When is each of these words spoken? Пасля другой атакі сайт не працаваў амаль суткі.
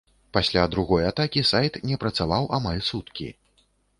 Пасля 0.35 0.63
другой 0.75 1.03
атакі 1.09 1.43
сайт 1.51 1.77
не 1.89 1.99
працаваў 2.03 2.49
амаль 2.61 2.83
суткі. 2.91 3.31